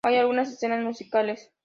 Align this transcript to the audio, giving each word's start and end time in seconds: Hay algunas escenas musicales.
Hay 0.03 0.15
algunas 0.17 0.51
escenas 0.51 0.83
musicales. 0.83 1.51